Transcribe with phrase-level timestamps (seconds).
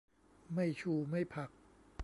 [0.53, 1.49] ไม่ชู ไม่ผัก